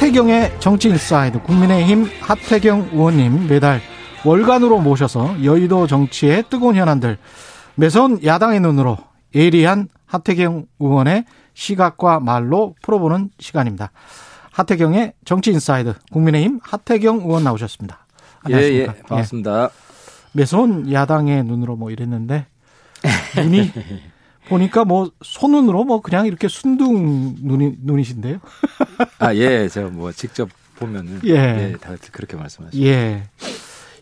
하태경의 0.00 0.60
정치 0.60 0.88
인사이드 0.88 1.42
국민의힘 1.42 2.06
하태경 2.22 2.88
의원님 2.94 3.48
매달 3.48 3.82
월간으로 4.24 4.78
모셔서 4.80 5.44
여의도 5.44 5.86
정치의 5.86 6.44
뜨거운 6.48 6.74
현안들 6.74 7.18
매서운 7.74 8.24
야당의 8.24 8.60
눈으로 8.60 8.96
예리한 9.34 9.88
하태경 10.06 10.64
의원의 10.78 11.26
시각과 11.52 12.18
말로 12.20 12.74
풀어보는 12.80 13.28
시간입니다. 13.38 13.90
하태경의 14.52 15.12
정치 15.26 15.50
인사이드 15.50 15.92
국민의힘 16.10 16.60
하태경 16.62 17.18
의원 17.18 17.44
나오셨습니다. 17.44 18.06
안녕하십니까? 18.44 18.92
예, 18.94 18.96
예, 18.96 19.02
반갑습니다. 19.02 19.64
예. 19.64 19.68
매서운 20.32 20.90
야당의 20.90 21.44
눈으로 21.44 21.76
뭐 21.76 21.90
이랬는데 21.90 22.46
눈이 23.36 23.70
보니까 24.50 24.84
뭐 24.84 25.10
손눈으로 25.22 25.84
뭐 25.84 26.00
그냥 26.02 26.26
이렇게 26.26 26.48
순둥 26.48 27.36
눈이 27.40 27.76
눈이신데요. 27.82 28.38
아, 29.18 29.34
예, 29.34 29.68
제가 29.68 29.88
뭐 29.88 30.12
직접 30.12 30.48
보면은 30.76 31.20
예. 31.24 31.30
예, 31.72 31.76
다 31.80 31.94
그렇게 32.12 32.36
말씀하시죠. 32.36 32.84
예. 32.84 33.22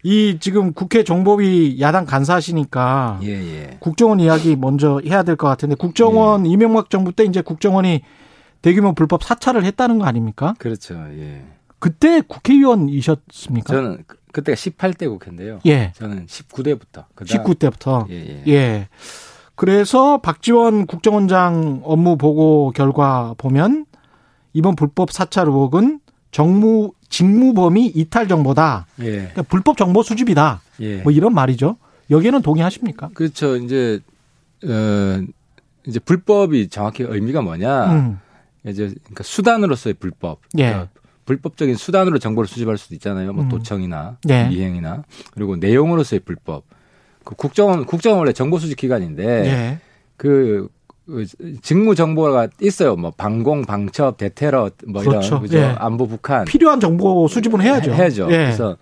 이 0.04 0.38
지금 0.40 0.72
국회 0.72 1.04
정보위 1.04 1.80
야당 1.80 2.06
간사시니까 2.06 3.20
예, 3.24 3.28
예. 3.30 3.76
국정원 3.80 4.20
이야기 4.20 4.56
먼저 4.56 5.00
해야 5.04 5.22
될 5.22 5.36
것 5.36 5.46
같은데 5.48 5.74
국정원 5.74 6.46
이명박 6.46 6.88
정부 6.88 7.12
때 7.12 7.24
이제 7.24 7.40
국정원이 7.42 8.02
대규모 8.62 8.92
불법 8.94 9.22
사찰을 9.24 9.64
했다는 9.64 9.98
거 9.98 10.06
아닙니까? 10.06 10.54
그렇죠. 10.58 10.94
예. 11.12 11.44
그때 11.78 12.22
국회의원이셨습니까? 12.22 13.72
저는 13.72 14.04
그- 14.06 14.16
그때가 14.32 14.54
18대 14.56 15.08
국회인데요. 15.08 15.58
예. 15.66 15.92
저는 15.96 16.26
19대부터. 16.26 17.04
19대부터. 17.16 18.08
예, 18.10 18.42
예. 18.46 18.88
예. 19.58 19.64
그래서 19.64 20.18
박지원 20.18 20.86
국정원장 20.86 21.80
업무 21.84 22.16
보고 22.16 22.72
결과 22.74 23.34
보면 23.38 23.86
이번 24.52 24.76
불법 24.76 25.10
사찰 25.10 25.46
의혹은 25.46 26.00
정무 26.30 26.92
직무 27.08 27.54
범위 27.54 27.86
이탈 27.86 28.28
정보다. 28.28 28.86
예. 29.00 29.10
그러니까 29.12 29.42
불법 29.42 29.76
정보 29.76 30.02
수집이다. 30.02 30.60
예. 30.80 30.96
뭐 30.98 31.12
이런 31.12 31.34
말이죠. 31.34 31.76
여기에는 32.10 32.42
동의하십니까? 32.42 33.10
그렇죠. 33.14 33.56
이제 33.56 34.00
어 34.64 35.22
이제 35.86 35.98
불법이 35.98 36.68
정확히 36.68 37.02
의미가 37.02 37.42
뭐냐? 37.42 37.92
음. 37.92 38.18
이제 38.66 38.94
그러니까 39.02 39.24
수단으로서의 39.24 39.94
불법. 39.94 40.40
예. 40.58 40.66
그러니까 40.66 40.88
불법적인 41.24 41.74
수단으로 41.74 42.18
정보를 42.18 42.46
수집할 42.48 42.78
수도 42.78 42.94
있잖아요. 42.94 43.32
뭐 43.32 43.44
음. 43.44 43.48
도청이나 43.48 44.18
네. 44.24 44.48
미행이나 44.48 45.02
그리고 45.32 45.56
내용으로서의 45.56 46.20
불법. 46.20 46.64
그 47.28 47.34
국정원 47.34 47.84
국정원 47.84 48.20
원래 48.20 48.32
정보 48.32 48.58
수집 48.58 48.78
기관인데 48.78 49.24
예. 49.44 49.78
그, 50.16 50.66
그 51.06 51.26
직무 51.60 51.94
정보가 51.94 52.48
있어요. 52.62 52.96
뭐 52.96 53.12
방공, 53.14 53.66
방첩, 53.66 54.16
대테러 54.16 54.70
뭐 54.86 55.02
그렇죠. 55.02 55.26
이런 55.28 55.42
그죠? 55.42 55.58
예. 55.58 55.64
안보 55.78 56.08
북한 56.08 56.46
필요한 56.46 56.80
정보 56.80 57.28
수집은 57.28 57.60
해야죠. 57.60 57.90
해- 57.92 57.96
해야죠. 57.96 58.28
예. 58.30 58.36
그래서 58.38 58.78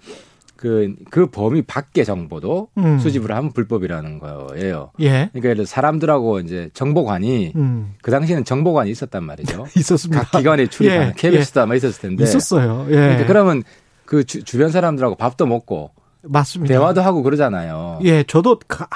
그, 0.55 0.95
그 1.11 1.27
범위 1.27 1.61
밖의 1.63 2.05
정보도 2.05 2.69
음. 2.79 3.01
수집을 3.01 3.33
하면 3.35 3.51
불법이라는 3.51 4.21
거예요. 4.21 4.93
예. 5.01 5.09
그러니까 5.11 5.35
예를 5.43 5.55
들어 5.57 5.65
사람들하고 5.67 6.39
이제 6.39 6.71
정보관이 6.73 7.53
음. 7.57 7.95
그 8.01 8.13
당시에는 8.13 8.45
정보관이 8.45 8.93
있었단 8.93 9.25
말이죠. 9.25 9.67
있었습니다. 9.77 10.23
각 10.23 10.39
기관에 10.39 10.69
출입하는 10.69 11.09
예, 11.09 11.13
KBS도 11.17 11.63
아마 11.63 11.75
있었을 11.75 12.01
텐데. 12.01 12.23
있었어요. 12.23 12.87
예. 12.91 12.95
그러니까 12.95 13.27
그러면 13.27 13.65
그 14.05 14.23
주, 14.23 14.45
주변 14.45 14.71
사람들하고 14.71 15.17
밥도 15.17 15.47
먹고 15.47 15.91
맞습니다. 16.29 16.73
대화도 16.73 17.01
하고 17.01 17.23
그러잖아요. 17.23 18.01
예, 18.05 18.23
저도 18.25 18.59
가, 18.69 18.87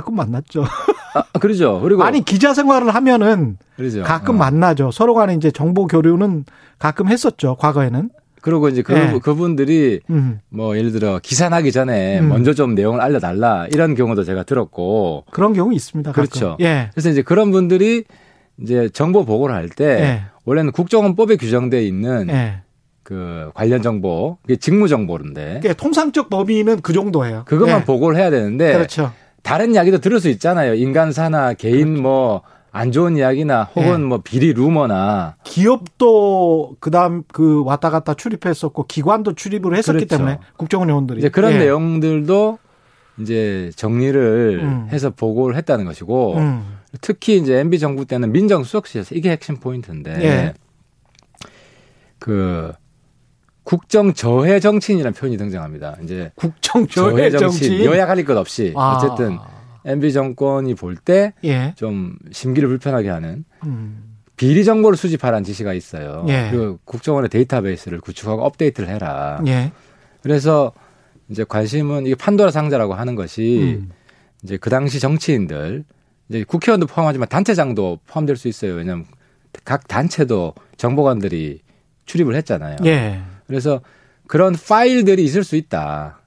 끔 0.00 0.16
만났죠. 0.16 0.64
아, 1.14 1.38
그러죠. 1.38 1.80
그리고 1.80 2.02
아니 2.02 2.24
기자 2.24 2.54
생활을 2.54 2.94
하면은 2.94 3.58
그러죠. 3.76 4.02
가끔 4.02 4.36
어. 4.36 4.38
만나죠. 4.38 4.90
서로 4.90 5.14
간에 5.14 5.34
이제 5.34 5.50
정보 5.50 5.86
교류는 5.86 6.44
가끔 6.78 7.08
했었죠. 7.08 7.56
과거에는. 7.56 8.10
그리고 8.40 8.68
이제 8.68 8.82
그, 8.82 8.94
예. 8.94 9.18
그분들이 9.22 10.00
음. 10.10 10.38
뭐 10.50 10.76
예를 10.76 10.92
들어 10.92 11.18
기사 11.22 11.48
나기 11.48 11.72
전에 11.72 12.20
음. 12.20 12.28
먼저 12.28 12.52
좀 12.52 12.74
내용을 12.74 13.00
알려달라 13.00 13.66
이런 13.72 13.94
경우도 13.94 14.24
제가 14.24 14.42
들었고 14.42 15.24
그런 15.30 15.54
경우 15.54 15.72
있습니다. 15.72 16.12
가끔. 16.12 16.28
그렇죠. 16.28 16.56
예. 16.60 16.90
그래서 16.92 17.08
이제 17.08 17.22
그런 17.22 17.50
분들이 17.50 18.04
이제 18.60 18.90
정보 18.90 19.24
보고를 19.24 19.54
할때 19.54 19.84
예. 19.84 20.22
원래는 20.44 20.72
국정원법에 20.72 21.36
규정돼 21.36 21.84
있는 21.84 22.28
예. 22.28 22.60
그 23.04 23.50
관련 23.54 23.82
정보 23.82 24.38
이게 24.46 24.56
직무 24.56 24.88
정보인데 24.88 25.60
그러니까 25.60 25.74
통상적 25.74 26.30
범위는 26.30 26.80
그 26.80 26.92
정도예요. 26.92 27.44
그것만 27.46 27.82
예. 27.82 27.84
보고를 27.84 28.16
해야 28.18 28.30
되는데 28.30 28.72
그렇죠. 28.72 29.12
다른 29.42 29.74
이야기도 29.74 29.98
들을 29.98 30.18
수 30.20 30.30
있잖아요. 30.30 30.72
인간사나 30.74 31.52
개인 31.52 32.00
뭐안 32.00 32.92
좋은 32.92 33.18
이야기나 33.18 33.64
혹은 33.76 33.92
예. 33.92 33.98
뭐 33.98 34.20
비리 34.24 34.54
루머나 34.54 35.36
기업도 35.44 36.76
그다음 36.80 37.24
그 37.30 37.62
왔다 37.62 37.90
갔다 37.90 38.14
출입했었고 38.14 38.86
기관도 38.86 39.34
출입을 39.34 39.76
했었기 39.76 40.06
그렇죠. 40.06 40.16
때문에 40.16 40.38
국정원 40.56 40.88
요원들이 40.88 41.18
이제 41.18 41.28
그런 41.28 41.52
예. 41.52 41.58
내용들도 41.58 42.58
이제 43.20 43.70
정리를 43.76 44.60
음. 44.62 44.88
해서 44.90 45.10
보고를 45.10 45.56
했다는 45.56 45.84
것이고 45.84 46.38
음. 46.38 46.78
특히 47.02 47.36
이제 47.36 47.58
MB 47.58 47.78
정부 47.78 48.06
때는 48.06 48.32
민정수석실에서 48.32 49.14
이게 49.14 49.30
핵심 49.30 49.56
포인트인데 49.56 50.24
예. 50.24 50.54
그 52.18 52.72
국정 53.64 54.12
저해 54.12 54.60
정치인이라는 54.60 55.14
표현이 55.14 55.36
등장합니다. 55.38 55.96
이제 56.02 56.30
국정 56.36 56.86
저해 56.86 57.30
저해 57.30 57.30
정치인 57.30 57.70
정치 57.70 57.84
여야 57.84 58.06
가릴 58.06 58.24
것 58.24 58.36
없이 58.36 58.72
아. 58.76 58.96
어쨌든 58.96 59.38
MB 59.84 60.12
정권이 60.12 60.74
볼 60.74 60.96
때좀 60.96 61.36
예. 61.44 61.74
심기를 62.32 62.68
불편하게 62.68 63.08
하는 63.08 63.44
음. 63.64 64.16
비리 64.36 64.64
정보를 64.64 64.96
수집하라는 64.96 65.44
지시가 65.44 65.74
있어요. 65.74 66.24
예. 66.28 66.48
그 66.50 66.78
국정원의 66.84 67.30
데이터베이스를 67.30 68.00
구축하고 68.00 68.42
업데이트를 68.44 68.88
해라. 68.88 69.40
예. 69.46 69.72
그래서 70.22 70.72
이제 71.28 71.44
관심은 71.44 72.06
이게 72.06 72.14
판도라 72.14 72.50
상자라고 72.50 72.94
하는 72.94 73.14
것이 73.14 73.78
음. 73.78 73.90
이제 74.42 74.56
그 74.56 74.70
당시 74.70 75.00
정치인들 75.00 75.84
이제 76.28 76.44
국회의원도 76.44 76.86
포함하지만 76.86 77.28
단체장도 77.28 78.00
포함될 78.06 78.36
수 78.36 78.48
있어요. 78.48 78.74
왜냐하면 78.74 79.06
각 79.64 79.86
단체도 79.86 80.54
정보관들이 80.76 81.60
출입을 82.06 82.34
했잖아요. 82.36 82.76
예. 82.84 83.20
그래서 83.46 83.80
그런 84.26 84.54
파일들이 84.54 85.22
있을 85.24 85.44
수 85.44 85.56
있다. 85.56 86.18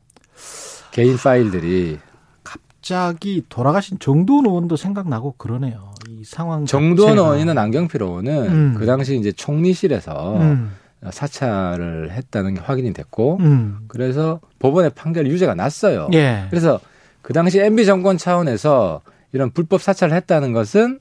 개인 0.92 1.18
파일들이 1.18 2.00
갑자기 2.44 3.44
돌아가신 3.50 4.00
정도원 4.00 4.46
의원도 4.46 4.76
생각나고 4.76 5.36
그러네요. 5.38 5.94
이 6.10 6.24
상황 6.24 6.66
자체가. 6.66 7.22
의원이나 7.22 7.54
남경필 7.54 8.02
의원은 8.02 8.48
음. 8.48 8.76
그 8.78 8.86
당시 8.86 9.18
이제 9.18 9.32
총리실에서 9.32 10.38
음. 10.38 10.72
사찰을 11.12 12.12
했다는 12.12 12.56
게 12.56 12.62
확인이 12.62 12.94
됐고 12.94 13.38
음. 13.40 13.80
그래서 13.88 14.40
법원의 14.60 14.92
판결 14.96 15.28
유죄가 15.28 15.54
났어요. 15.54 16.10
예. 16.14 16.48
그래서 16.50 16.80
그 17.22 17.34
당시 17.34 17.60
MB 17.60 17.86
정권 17.86 18.18
차원에서 18.18 19.02
이런 19.34 19.52
불법 19.52 19.82
사찰을 19.82 20.16
했다는 20.16 20.54
것은 20.54 21.00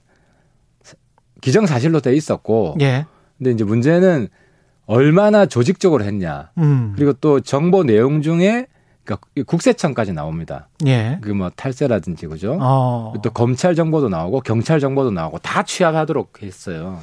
기정사실로 1.40 2.00
돼 2.00 2.14
있었고 2.14 2.76
예. 2.80 3.06
근데 3.38 3.52
이제 3.52 3.64
문제는 3.64 4.28
얼마나 4.86 5.46
조직적으로 5.46 6.04
했냐. 6.04 6.50
음. 6.58 6.92
그리고 6.96 7.12
또 7.14 7.40
정보 7.40 7.82
내용 7.84 8.22
중에 8.22 8.66
그러니까 9.04 9.26
국세청까지 9.46 10.12
나옵니다. 10.12 10.68
예. 10.86 11.18
그 11.22 11.30
뭐 11.34 11.50
탈세라든지 11.54 12.26
그죠? 12.26 12.56
어. 12.60 13.12
또 13.22 13.30
검찰 13.30 13.74
정보도 13.74 14.08
나오고 14.08 14.40
경찰 14.40 14.80
정보도 14.80 15.10
나오고 15.10 15.38
다 15.38 15.62
취합하도록 15.62 16.42
했어요. 16.42 17.00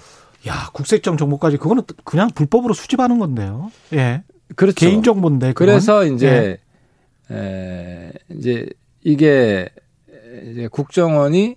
야, 0.48 0.70
국세청 0.74 1.16
정보까지 1.18 1.58
그거는 1.58 1.84
그냥 2.04 2.30
불법으로 2.34 2.74
수집하는 2.74 3.20
건데요. 3.20 3.72
예. 3.94 4.24
그렇죠. 4.56 4.76
개인 4.76 5.02
정보인데. 5.04 5.54
그건. 5.54 5.68
그래서 5.68 6.06
예. 6.06 6.12
이제 6.12 6.58
에, 7.32 8.12
이제 8.32 8.68
이게 9.04 9.70
이제 10.52 10.68
국정원이 10.70 11.56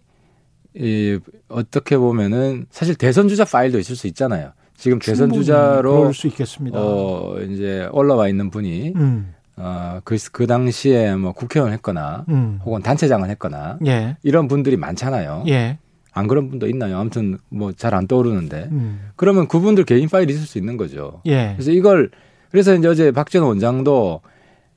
이 0.75 1.19
어떻게 1.49 1.97
보면은 1.97 2.67
사실 2.71 2.95
대선 2.95 3.29
주자 3.29 3.45
파일도 3.45 3.79
있을 3.79 3.97
수 3.97 4.07
있잖아요. 4.09 4.53
지금 4.77 4.99
대선 4.99 5.33
주자로 5.33 6.13
수 6.13 6.27
있겠습니다. 6.27 6.79
어 6.81 7.37
이제 7.49 7.89
올라와 7.93 8.29
있는 8.29 8.51
분이 8.51 8.93
음. 8.97 9.35
어 9.57 10.01
그 10.05 10.17
그 10.33 10.47
당시에 10.47 11.15
뭐 11.17 11.33
국회의원 11.33 11.73
했거나 11.73 12.25
음. 12.29 12.61
혹은 12.65 12.83
단체장을 12.83 13.29
했거나 13.31 13.79
예. 13.87 14.17
이런 14.23 14.49
분들이 14.49 14.77
많잖아요. 14.77 15.45
예. 15.49 15.79
안 16.13 16.27
그런 16.29 16.49
분도 16.51 16.67
있나요? 16.69 16.99
아무튼 16.99 17.39
뭐 17.49 17.73
잘 17.73 17.95
안 17.95 18.07
떠오르는데 18.07 18.69
음. 18.71 19.11
그러면 19.17 19.49
그분들 19.49 19.85
개인 19.85 20.09
파일이 20.09 20.33
있을 20.35 20.47
수 20.47 20.59
있는 20.59 20.77
거죠. 20.77 21.21
예. 21.27 21.53
그래서 21.57 21.71
이걸 21.71 22.11
그래서 22.51 22.75
이제 22.75 22.87
어제 22.89 23.11
박지원 23.13 23.47
원장도 23.49 24.21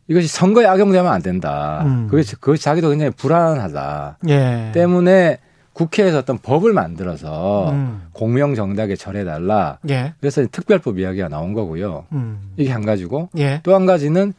이것이 0.07 0.28
선거에 0.28 0.66
악용되면 0.66 1.12
안 1.12 1.22
된다. 1.22 1.84
음. 1.86 2.07
그것이, 2.10 2.36
그것이 2.38 2.63
자기도 2.63 2.90
굉장히 2.90 3.12
불안하다. 3.12 4.18
예. 4.30 4.72
때문에 4.74 5.38
국회에서 5.80 6.18
어떤 6.20 6.38
법을 6.40 6.74
만들어서 6.74 7.72
음. 7.72 8.02
공명정당에 8.12 8.96
절해달라. 8.98 9.80
예. 9.90 10.14
그래서 10.20 10.46
특별법 10.52 11.00
이야기가 11.00 11.30
나온 11.30 11.54
거고요. 11.54 12.06
음. 12.12 12.52
이게 12.58 12.70
한 12.70 12.86
가지고 12.86 13.30
예. 13.38 13.62
또한 13.64 13.86
가지는 13.86 14.34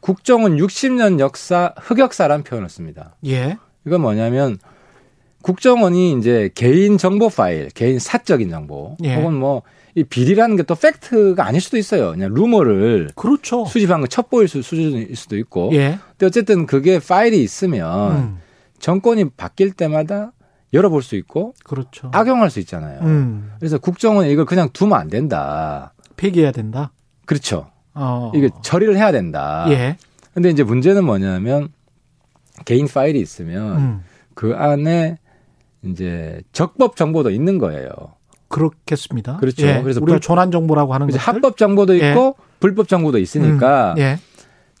국정은 0.00 0.58
60년 0.58 1.20
역사 1.20 1.72
흑역사란 1.78 2.42
표현을 2.42 2.68
씁니다. 2.68 3.16
예. 3.26 3.56
이건 3.86 4.02
뭐냐면 4.02 4.58
국정원이 5.42 6.18
이제 6.18 6.50
개인 6.54 6.98
정보 6.98 7.30
파일, 7.30 7.68
개인 7.70 7.98
사적인 7.98 8.50
정보, 8.50 8.96
예. 9.04 9.14
혹은 9.16 9.34
뭐 9.34 9.62
이 9.96 10.02
비리라는 10.02 10.56
게 10.56 10.64
또 10.64 10.74
팩트가 10.74 11.46
아닐 11.46 11.60
수도 11.60 11.76
있어요. 11.78 12.10
그냥 12.10 12.34
루머를 12.34 13.10
그렇죠. 13.14 13.64
수집한 13.64 14.00
거 14.00 14.08
첩보일 14.08 14.48
수- 14.48 14.60
수준일 14.60 15.14
수도 15.14 15.36
있고. 15.38 15.70
예. 15.72 16.00
근데 16.10 16.26
어쨌든 16.26 16.66
그게 16.66 16.98
파일이 16.98 17.40
있으면 17.44 18.10
음. 18.16 18.38
정권이 18.80 19.30
바뀔 19.36 19.70
때마다 19.70 20.32
열어볼 20.74 21.02
수 21.02 21.16
있고 21.16 21.54
그렇죠. 21.64 22.10
악용할 22.12 22.50
수 22.50 22.58
있잖아요. 22.60 23.00
음. 23.02 23.52
그래서 23.58 23.78
국정원은 23.78 24.28
이걸 24.30 24.44
그냥 24.44 24.68
두면 24.72 24.98
안 24.98 25.08
된다. 25.08 25.94
폐기해야 26.16 26.52
된다. 26.52 26.92
그렇죠. 27.24 27.70
어. 27.94 28.32
이게 28.34 28.50
처리를 28.62 28.96
해야 28.96 29.12
된다. 29.12 29.64
예. 29.70 29.96
근데 30.34 30.50
이제 30.50 30.62
문제는 30.64 31.04
뭐냐면 31.04 31.68
개인 32.64 32.86
파일이 32.88 33.20
있으면 33.20 33.76
음. 33.78 34.04
그 34.34 34.54
안에 34.56 35.18
이제 35.84 36.42
적법 36.52 36.96
정보도 36.96 37.30
있는 37.30 37.58
거예요. 37.58 37.88
그렇겠습니다. 38.48 39.36
그렇죠. 39.38 39.66
예. 39.66 39.80
그래서 39.82 40.00
우리가 40.00 40.16
불- 40.16 40.20
조난 40.20 40.50
정보라고 40.50 40.92
하는 40.92 41.06
것들. 41.06 41.18
합법 41.20 41.56
정보도 41.56 41.98
예. 42.00 42.10
있고 42.10 42.36
불법 42.60 42.88
정보도 42.88 43.18
있으니까 43.18 43.92
음. 43.94 43.98
예. 43.98 44.18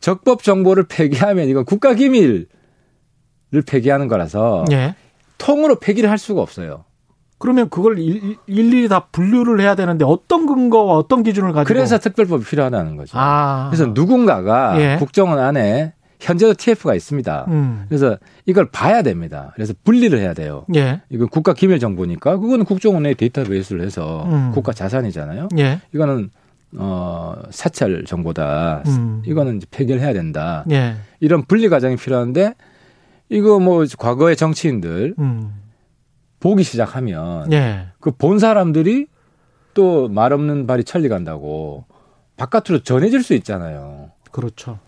적법 0.00 0.42
정보를 0.42 0.86
폐기하면 0.88 1.48
이건 1.48 1.64
국가 1.64 1.94
기밀을 1.94 2.46
폐기하는 3.66 4.08
거라서 4.08 4.64
예. 4.72 4.94
통으로 5.44 5.76
폐기를 5.76 6.08
할 6.10 6.16
수가 6.16 6.40
없어요. 6.40 6.84
그러면 7.38 7.68
그걸 7.68 7.98
일, 7.98 8.36
일일이 8.46 8.88
다 8.88 9.08
분류를 9.12 9.60
해야 9.60 9.74
되는데 9.74 10.04
어떤 10.06 10.46
근거와 10.46 10.96
어떤 10.96 11.22
기준을 11.22 11.52
가지고 11.52 11.74
그래서 11.74 11.98
특별법이 11.98 12.44
필요하다는 12.44 12.96
거죠. 12.96 13.18
아. 13.18 13.66
그래서 13.70 13.90
누군가가 13.92 14.80
예. 14.80 14.96
국정원 14.98 15.38
안에 15.38 15.92
현재도 16.20 16.54
TF가 16.54 16.94
있습니다. 16.94 17.44
음. 17.48 17.84
그래서 17.88 18.16
이걸 18.46 18.70
봐야 18.70 19.02
됩니다. 19.02 19.52
그래서 19.54 19.74
분리를 19.84 20.18
해야 20.18 20.32
돼요. 20.32 20.64
예. 20.74 21.02
이건 21.10 21.28
국가 21.28 21.52
기밀 21.52 21.78
정보니까 21.78 22.38
그거는 22.38 22.64
국정원의 22.64 23.16
데이터베이스를 23.16 23.82
해서 23.82 24.24
음. 24.26 24.52
국가 24.54 24.72
자산이잖아요. 24.72 25.50
예. 25.58 25.80
이거는 25.92 26.30
어 26.78 27.34
사찰 27.50 28.04
정보다. 28.06 28.82
음. 28.86 29.22
이거는 29.26 29.58
이제 29.58 29.66
폐기해야 29.70 30.14
된다. 30.14 30.64
예. 30.70 30.94
이런 31.20 31.42
분리 31.44 31.68
과정이 31.68 31.96
필요한데 31.96 32.54
이거 33.28 33.58
뭐 33.58 33.84
과거의 33.98 34.36
정치인들 34.36 35.14
음. 35.18 35.54
보기 36.40 36.62
시작하면 36.62 37.50
예. 37.52 37.88
그본 38.00 38.38
사람들이 38.38 39.06
또 39.74 40.08
말 40.08 40.32
없는 40.32 40.66
발이 40.66 40.84
천리 40.84 41.08
간다고 41.08 41.84
바깥으로 42.36 42.82
전해질 42.82 43.22
수 43.22 43.34
있잖아요. 43.34 44.10
그렇죠. 44.30 44.78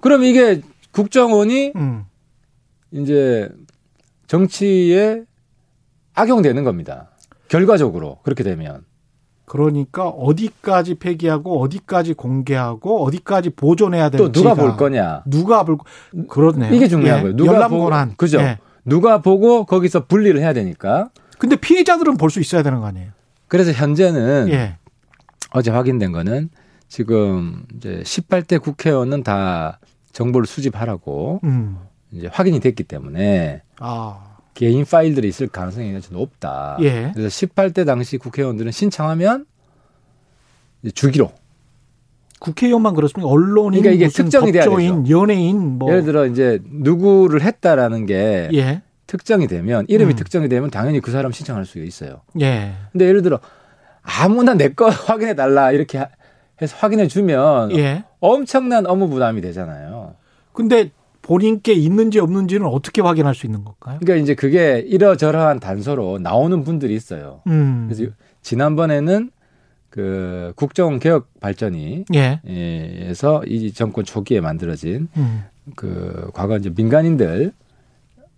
그럼 0.00 0.24
이게 0.24 0.60
국정원이 0.90 1.72
음. 1.76 2.04
이제 2.90 3.48
정치에 4.26 5.22
악용되는 6.14 6.64
겁니다. 6.64 7.10
결과적으로 7.48 8.18
그렇게 8.22 8.42
되면 8.42 8.84
그러니까 9.52 10.08
어디까지 10.08 10.94
폐기하고 10.94 11.60
어디까지 11.60 12.14
공개하고 12.14 13.04
어디까지 13.04 13.50
보존해야 13.50 14.08
또 14.08 14.16
될지 14.32 14.40
누가 14.42 14.54
볼 14.54 14.78
거냐 14.78 15.24
누가 15.26 15.62
볼 15.62 15.76
그렇네요. 16.26 16.72
이게 16.72 16.88
중요하고요. 16.88 17.32
예. 17.32 17.36
누가 17.36 17.68
보고. 17.68 17.90
그죠? 18.16 18.40
예. 18.40 18.58
누가 18.86 19.20
보고 19.20 19.66
거기서 19.66 20.06
분리를 20.06 20.40
해야 20.40 20.54
되니까 20.54 21.10
근데 21.36 21.56
피해자들은 21.56 22.16
볼 22.16 22.30
수 22.30 22.40
있어야 22.40 22.62
되는 22.62 22.80
거 22.80 22.86
아니에요? 22.86 23.10
그래서 23.46 23.72
현재는 23.72 24.48
예. 24.52 24.78
어제 25.50 25.70
확인된 25.70 26.12
거는 26.12 26.48
지금 26.88 27.66
이제 27.76 28.00
18대 28.06 28.58
국회의원은 28.58 29.22
다 29.22 29.80
정보를 30.12 30.46
수집하라고 30.46 31.40
음. 31.44 31.76
이제 32.10 32.26
확인이 32.32 32.58
됐기 32.58 32.84
때문에 32.84 33.60
아. 33.80 34.31
개인 34.54 34.84
파일들이 34.84 35.28
있을 35.28 35.48
가능성이 35.48 35.94
아주 35.96 36.12
높다. 36.12 36.76
예. 36.80 37.10
그래서 37.14 37.28
18대 37.28 37.86
당시 37.86 38.18
국회의원들은 38.18 38.70
신청하면 38.72 39.46
주기로 40.94 41.32
국회의원만 42.40 42.94
그렇습니까? 42.94 43.30
언론인, 43.30 43.82
그러니까 43.82 43.90
이게 44.04 44.08
특정이 44.12 44.50
법조인, 44.52 45.08
연예인 45.08 45.78
뭐 45.78 45.90
예를 45.90 46.02
들어 46.04 46.26
이제 46.26 46.58
누구를 46.64 47.40
했다라는 47.42 48.06
게 48.06 48.48
예. 48.52 48.82
특정이 49.06 49.46
되면 49.46 49.84
이름이 49.88 50.14
음. 50.14 50.16
특정이 50.16 50.48
되면 50.48 50.70
당연히 50.70 51.00
그 51.00 51.10
사람 51.12 51.30
신청할 51.32 51.64
수가 51.66 51.84
있어요. 51.84 52.22
예. 52.40 52.72
근데 52.92 53.06
예를 53.06 53.22
들어 53.22 53.38
아무나 54.02 54.54
내 54.54 54.68
거 54.70 54.88
확인해 54.90 55.34
달라 55.36 55.70
이렇게 55.70 55.98
하- 55.98 56.08
해서 56.60 56.76
확인해 56.78 57.06
주면 57.06 57.70
예. 57.76 58.04
엄청난 58.20 58.86
업무 58.86 59.08
부담이 59.08 59.40
되잖아요. 59.40 60.14
근데 60.52 60.90
본인께 61.22 61.72
있는지 61.72 62.18
없는지는 62.18 62.66
어떻게 62.66 63.00
확인할 63.00 63.34
수 63.34 63.46
있는 63.46 63.64
걸까요? 63.64 63.98
그러니까 64.00 64.22
이제 64.22 64.34
그게 64.34 64.80
이러저러한 64.80 65.60
단서로 65.60 66.18
나오는 66.18 66.64
분들이 66.64 66.94
있어요. 66.94 67.42
음. 67.46 67.88
그래서 67.88 68.12
지난번에는 68.42 69.30
그 69.88 70.52
국정 70.56 70.98
개혁 70.98 71.28
발전이 71.40 72.06
예. 72.14 72.40
에서 72.46 73.42
이 73.46 73.72
정권 73.72 74.04
초기에 74.04 74.40
만들어진 74.40 75.08
음. 75.16 75.44
그 75.76 76.30
과거 76.34 76.56
이제 76.56 76.70
민간인들 76.74 77.52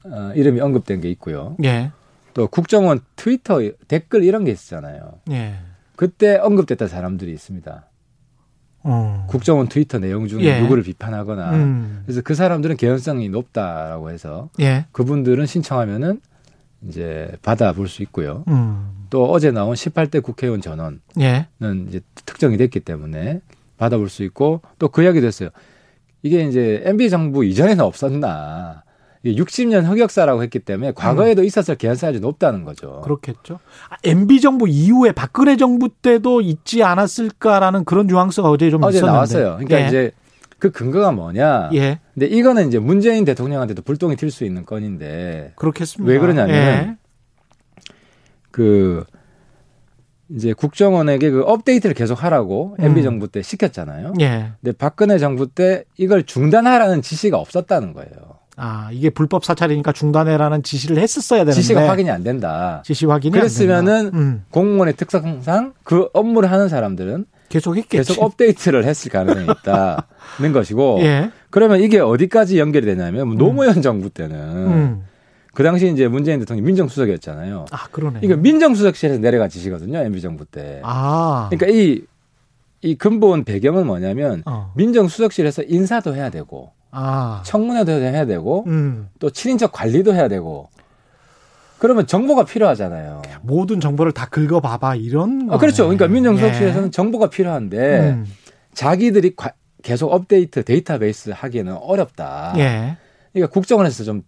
어, 0.05 0.33
이름이 0.35 0.61
언급된 0.61 1.01
게 1.01 1.11
있고요. 1.11 1.57
예. 1.65 1.93
또 2.35 2.49
국정원 2.49 3.01
트위터 3.17 3.61
댓글 3.89 4.25
이런 4.25 4.45
게 4.45 4.51
있잖아요. 4.51 5.21
예. 5.31 5.55
그때 5.97 6.37
언급됐던 6.37 6.89
사람들이 6.89 7.33
있습니다. 7.33 7.87
어. 8.85 9.27
국정원 9.29 9.69
트위터 9.69 9.99
내용 9.99 10.29
중에 10.29 10.45
예. 10.45 10.61
누구를 10.61 10.83
비판하거나 10.83 11.51
음. 11.53 12.03
그래서 12.05 12.21
그 12.23 12.35
사람들은 12.35 12.77
개연성이 12.77 13.29
높다라고 13.31 14.11
해서 14.11 14.51
예. 14.61 14.87
그분들은 14.93 15.47
신청하면은 15.47 16.21
이제 16.87 17.33
받아볼 17.43 17.89
수 17.89 18.03
있고요. 18.03 18.45
음. 18.49 19.07
또 19.11 19.31
어제 19.31 19.51
나온 19.51 19.75
18대 19.75 20.23
국회의원 20.23 20.61
전원은 20.61 21.01
예. 21.21 21.49
이제 21.89 22.01
특정이 22.27 22.57
됐기 22.59 22.81
때문에 22.81 23.41
받아볼 23.79 24.09
수 24.11 24.23
있고 24.23 24.61
또 24.79 24.89
그 24.89 25.03
이야기도 25.03 25.27
했어요. 25.27 25.49
이게 26.23 26.45
이제 26.47 26.83
MB 26.85 27.11
정부 27.11 27.45
이전에는 27.45 27.85
없었나. 27.85 28.83
이게 29.25 29.43
60년 29.43 29.85
흑역사라고 29.87 30.43
했기 30.43 30.59
때문에 30.59 30.93
과거에도 30.93 31.43
있었을 31.43 31.77
개연성이 31.77 32.11
아주 32.11 32.21
높다는 32.21 32.65
거죠. 32.65 32.99
음. 32.99 33.03
그렇겠죠. 33.03 33.59
아, 33.89 33.97
MB 34.05 34.41
정부 34.43 34.69
이후에 34.69 35.13
박근혜 35.13 35.57
정부 35.57 35.89
때도 35.89 36.43
있지 36.43 36.83
않았을까라는 36.83 37.85
그런 37.87 38.07
뉘앙스가 38.07 38.51
어제 38.51 38.71
좀 38.71 38.83
어제 38.85 38.99
있었는데. 38.99 39.13
나왔어요. 39.13 39.57
그러니까 39.57 39.81
예. 39.81 39.87
이제 39.87 40.11
그 40.59 40.71
근거가 40.71 41.13
뭐냐. 41.13 41.71
예. 41.73 42.01
근데 42.13 42.27
이거는 42.27 42.69
이제 42.69 42.79
문재인 42.79 43.25
대통령한테도 43.25 43.81
불똥이 43.83 44.17
튈 44.17 44.31
수 44.31 44.45
있는 44.45 44.67
건인데 44.67 45.53
그렇겠습니다. 45.57 46.13
왜 46.13 46.19
그러냐면 46.19 46.57
예. 46.57 46.97
그 48.51 49.05
이제 50.31 50.53
국정원에게 50.53 51.31
그 51.31 51.43
업데이트를 51.43 51.95
계속 51.95 52.23
하라고 52.25 52.77
음. 52.79 52.85
MB 52.85 53.03
정부 53.03 53.29
때 53.29 53.41
시켰잖아요. 53.41 54.13
예. 54.21 54.53
근데 54.61 54.77
박근혜 54.77 55.17
정부 55.19 55.47
때 55.47 55.85
이걸 55.97 56.25
중단하라는 56.25 57.01
지시가 57.01 57.39
없었다는 57.39 57.95
거예요. 57.95 58.34
아, 58.57 58.89
이게 58.93 59.11
불법 59.11 59.45
사찰이니까 59.45 59.93
중단해라는 59.93 60.63
지시를 60.63 60.99
했었어야 60.99 61.41
되는데. 61.41 61.61
지시가 61.61 61.89
확인이 61.89 62.11
안 62.11 62.23
된다. 62.23 62.83
지시 62.85 63.07
확인이 63.07 63.37
그랬으면은. 63.37 64.11
음, 64.15 64.45
공무원의 64.51 64.95
특성상 64.97 65.75
그 65.83 66.09
업무를 66.13 66.51
하는 66.51 66.69
사람들은 66.69 67.27
계속 67.49 67.77
했겠지. 67.77 68.09
계속 68.09 68.23
업데이트를 68.23 68.85
했을 68.85 69.11
가능성이 69.11 69.47
있다는 69.61 70.53
것이고 70.55 70.99
예. 71.03 71.31
그러면 71.51 71.81
이게 71.81 72.01
어디까지 72.01 72.59
연결이 72.59 72.87
되냐면 72.87 73.29
뭐 73.29 73.37
노무현 73.37 73.81
정부 73.83 74.11
때는 74.11 74.37
음. 74.37 75.05
그 75.53 75.63
당시 75.63 75.89
이제 75.89 76.09
문재인 76.09 76.41
대통령이 76.41 76.67
민정수석이었잖아요. 76.67 77.67
아, 77.71 77.87
그러네. 77.93 78.21
이거 78.23 78.37
민정수석실에서 78.37 79.21
내려간 79.21 79.49
지시거든요. 79.49 79.99
MB 79.99 80.21
정부 80.21 80.45
때. 80.45 80.81
아. 80.83 81.49
그러니까 81.51 81.79
이, 81.79 82.03
이 82.83 82.97
근본 82.97 83.45
배경은 83.45 83.87
뭐냐면 83.87 84.43
어. 84.47 84.73
민정수석실에서 84.77 85.63
인사도 85.69 86.15
해야 86.17 86.31
되고 86.31 86.73
아. 86.95 87.43
청문회도 87.45 87.91
해야 87.93 88.25
되고 88.25 88.65
음. 88.69 89.09
또 89.19 89.31
친인척 89.31 89.73
관리도 89.73 90.15
해야 90.15 90.29
되고 90.29 90.69
그러면 91.79 92.07
정보가 92.07 92.45
필요하잖아요. 92.45 93.23
모든 93.43 93.81
정보를 93.81 94.13
다 94.13 94.27
긁어봐봐 94.27 94.95
이런. 94.95 95.49
아, 95.51 95.59
그렇죠. 95.59 95.85
그러니까. 95.85 96.07
민정수석실에서는 96.09 96.87
예. 96.87 96.91
정보가 96.91 97.29
필요한데 97.29 97.99
음. 98.11 98.27
자기들이 98.73 99.35
과- 99.37 99.53
계속 99.83 100.13
업데이트 100.13 100.65
데이터베이스 100.65 101.31
하기에는 101.35 101.75
어렵다. 101.77 102.55
예. 102.57 102.97
그러니까 103.33 103.53
국정원에서 103.53 104.05
좀 104.05 104.23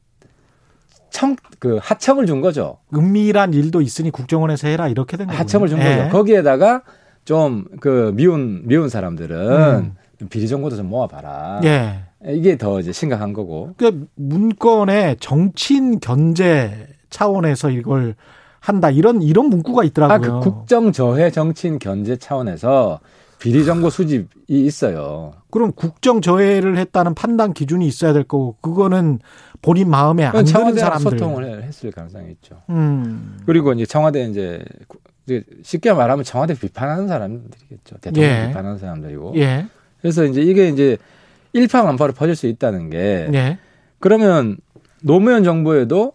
청, 1.08 1.36
그 1.58 1.78
하청을 1.80 2.26
준 2.26 2.42
거죠. 2.42 2.78
은밀한 2.94 3.54
일도 3.54 3.80
있으니 3.80 4.10
국정원에서 4.10 4.68
해라 4.68 4.88
이렇게 4.88 5.16
된 5.16 5.26
거예요. 5.28 5.38
하청을 5.40 5.68
준 5.68 5.78
거죠. 5.78 6.08
거기에다가 6.10 6.82
좀 7.24 7.64
그 7.80 8.12
미운 8.14 8.66
미운 8.66 8.88
사람들은 8.90 9.94
음. 10.20 10.28
비리 10.28 10.46
정보도 10.46 10.76
좀 10.76 10.88
모아봐라. 10.90 11.60
예. 11.64 12.00
이게 12.24 12.56
더 12.56 12.80
이제 12.80 12.92
심각한 12.92 13.32
거고. 13.32 13.74
그 13.76 14.08
문건에 14.14 15.16
정치인 15.20 16.00
견제 16.00 16.88
차원에서 17.10 17.70
이걸 17.70 18.14
한다 18.60 18.90
이런 18.90 19.22
이런 19.22 19.46
문구가 19.46 19.84
있더라고요. 19.84 20.36
아, 20.36 20.40
그 20.40 20.50
국정 20.50 20.92
저해 20.92 21.30
정치인 21.30 21.78
견제 21.78 22.16
차원에서 22.16 23.00
비리 23.38 23.64
정보 23.64 23.90
수집이 23.90 24.26
있어요. 24.48 25.32
그럼 25.50 25.72
국정 25.72 26.20
저해를 26.20 26.78
했다는 26.78 27.14
판단 27.14 27.52
기준이 27.52 27.86
있어야 27.86 28.12
될 28.12 28.24
거고 28.24 28.56
그거는 28.60 29.20
본인 29.62 29.90
마음에 29.90 30.24
안 30.24 30.44
드는 30.44 30.74
사람들. 30.74 31.10
소통을 31.12 31.62
했을 31.62 31.92
가능성이 31.92 32.30
있죠. 32.32 32.62
음. 32.70 33.38
그리고 33.46 33.72
이제 33.72 33.84
청와대 33.86 34.24
이제 34.24 34.64
쉽게 35.62 35.92
말하면 35.92 36.24
청와대 36.24 36.54
비판하는 36.54 37.08
사람들이겠죠. 37.08 37.98
대통령 38.00 38.30
예. 38.30 38.46
비판하는 38.48 38.78
사람들이고. 38.78 39.34
예. 39.36 39.66
그래서 40.00 40.24
이제 40.24 40.40
이게 40.40 40.68
이제 40.68 40.96
일파만파로 41.56 42.12
퍼질 42.12 42.36
수 42.36 42.46
있다는 42.46 42.90
게 42.90 43.28
예. 43.32 43.58
그러면 43.98 44.56
노무현 45.02 45.44
정부에도 45.44 46.12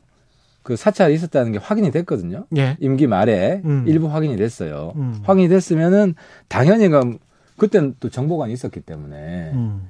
그 0.63 0.75
사찰이 0.75 1.13
있었다는 1.15 1.51
게 1.51 1.57
확인이 1.57 1.91
됐거든요. 1.91 2.45
예. 2.57 2.77
임기 2.79 3.07
말에 3.07 3.61
음. 3.65 3.83
일부 3.87 4.07
확인이 4.07 4.37
됐어요. 4.37 4.93
음. 4.95 5.19
확인이 5.23 5.49
됐으면은 5.49 6.13
당연히 6.47 6.87
그 6.87 7.17
그때는 7.57 7.95
또 7.99 8.09
정보관이 8.09 8.53
있었기 8.53 8.81
때문에 8.81 9.51
음. 9.53 9.89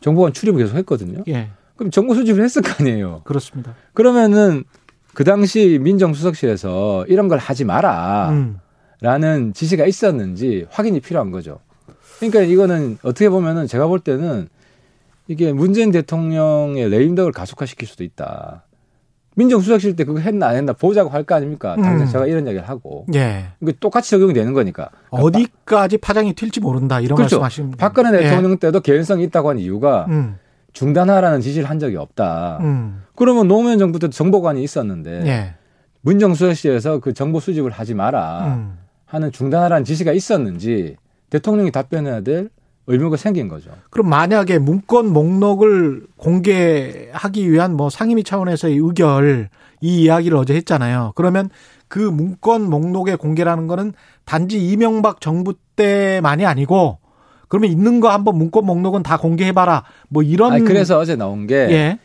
정보관 0.00 0.32
출입을 0.32 0.60
계속 0.60 0.76
했거든요. 0.76 1.22
예. 1.28 1.48
그럼 1.76 1.90
정보 1.90 2.14
수집을 2.14 2.42
했을 2.42 2.62
거 2.62 2.72
아니에요. 2.80 3.22
그렇습니다. 3.24 3.74
그러면은 3.94 4.64
그 5.14 5.24
당시 5.24 5.78
민정수석실에서 5.80 7.06
이런 7.06 7.28
걸 7.28 7.38
하지 7.38 7.64
마라. 7.64 8.30
음. 8.30 8.58
라는 9.00 9.52
지시가 9.52 9.86
있었는지 9.86 10.66
확인이 10.70 10.98
필요한 10.98 11.30
거죠. 11.30 11.60
그러니까 12.18 12.40
이거는 12.42 12.98
어떻게 13.02 13.28
보면은 13.28 13.68
제가 13.68 13.86
볼 13.86 14.00
때는 14.00 14.48
이게 15.28 15.52
문재인 15.52 15.90
대통령의 15.92 16.88
레임덕을 16.88 17.32
가속화시킬 17.32 17.86
수도 17.86 18.02
있다. 18.02 18.64
민정수석실 19.36 19.94
때 19.94 20.02
그거 20.04 20.18
했나 20.18 20.48
안 20.48 20.56
했나 20.56 20.72
보자고 20.72 21.10
할 21.10 21.22
거 21.22 21.36
아닙니까? 21.36 21.76
당장 21.76 22.00
음. 22.00 22.06
제가 22.10 22.26
이런 22.26 22.44
이야기를 22.46 22.68
하고. 22.68 23.06
예. 23.14 23.44
이게 23.60 23.72
똑같이 23.78 24.10
적용이 24.10 24.32
되는 24.34 24.52
거니까. 24.52 24.90
그러니까 25.10 25.38
어디까지 25.38 25.98
파장이 25.98 26.32
튈지 26.32 26.58
모른다 26.60 26.98
이런 26.98 27.14
그렇죠. 27.16 27.38
말씀하시는 27.38 27.76
박근혜 27.78 28.18
예. 28.18 28.22
대통령 28.30 28.56
때도 28.58 28.80
개연성이 28.80 29.22
있다고 29.24 29.50
한 29.50 29.58
이유가 29.58 30.06
음. 30.08 30.38
중단하라는 30.72 31.40
지시를 31.40 31.70
한 31.70 31.78
적이 31.78 31.96
없다. 31.98 32.58
음. 32.62 33.02
그러면 33.14 33.46
노무현 33.46 33.78
정부 33.78 33.98
때도 34.00 34.10
정보관이 34.10 34.60
있었는데 34.62 35.26
예. 35.26 35.54
문정수석실에서 36.00 36.98
그 37.00 37.12
정보 37.12 37.38
수집을 37.38 37.70
하지 37.70 37.94
마라 37.94 38.54
음. 38.56 38.78
하는 39.04 39.30
중단하라는 39.30 39.84
지시가 39.84 40.12
있었는지 40.12 40.96
대통령이 41.30 41.70
답변해야 41.70 42.22
될 42.22 42.48
의무가 42.88 43.16
생긴 43.16 43.48
거죠. 43.48 43.70
그럼 43.90 44.08
만약에 44.08 44.58
문건 44.58 45.12
목록을 45.12 46.06
공개하기 46.16 47.52
위한 47.52 47.76
뭐 47.76 47.90
상임위 47.90 48.24
차원에서의 48.24 48.78
의결 48.78 49.50
이 49.80 50.02
이야기를 50.02 50.36
어제 50.36 50.54
했잖아요. 50.54 51.12
그러면 51.14 51.50
그 51.86 51.98
문건 51.98 52.68
목록의 52.68 53.18
공개라는 53.18 53.66
거는 53.66 53.92
단지 54.24 54.58
이명박 54.58 55.20
정부 55.20 55.54
때만이 55.76 56.46
아니고 56.46 56.98
그러면 57.48 57.70
있는 57.70 58.00
거 58.00 58.10
한번 58.10 58.36
문건 58.36 58.64
목록은 58.64 59.02
다 59.02 59.18
공개해봐라. 59.18 59.84
뭐 60.08 60.22
이런. 60.22 60.52
아니, 60.52 60.64
그래서 60.64 60.98
어제 60.98 61.14
나온 61.14 61.46
게 61.46 61.54
예. 61.54 61.98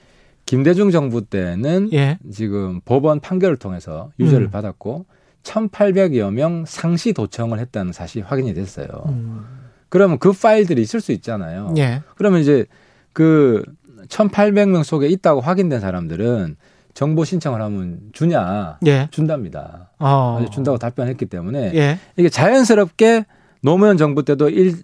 김대중 0.46 0.92
정부 0.92 1.26
때는 1.26 1.90
예. 1.94 2.20
지금 2.32 2.82
법원 2.84 3.22
판결을 3.22 3.56
통해서 3.56 4.12
유죄를 4.20 4.48
음. 4.48 4.52
받았고 4.52 5.06
1,800여 5.44 6.32
명 6.32 6.66
상시 6.66 7.14
도청을 7.14 7.60
했다는 7.60 7.94
사실이 7.94 8.24
확인이 8.24 8.54
됐어요. 8.54 8.88
음. 9.08 9.63
그러면 9.94 10.18
그 10.18 10.34
파일들이 10.34 10.82
있을 10.82 11.02
수 11.02 11.12
있잖아요. 11.12 11.72
예. 11.78 12.02
그러면 12.16 12.42
이제 12.42 12.66
그 13.14 13.64
1,800명 14.08 14.84
속에 14.84 15.08
있다고 15.08 15.40
확인된 15.40 15.80
사람들은 15.80 16.56
정보 16.96 17.24
신청을 17.24 17.62
하면 17.62 18.00
주냐? 18.12 18.80
예. 18.88 19.08
준답니다. 19.12 19.92
어. 20.00 20.44
준다고 20.52 20.80
답변했기 20.80 21.28
때문에 21.28 21.74
예. 21.76 22.00
이게 22.18 22.28
자연스럽게 22.30 23.26
노무현 23.62 23.98
정부 23.98 24.26
때도 24.26 24.50
일 24.50 24.78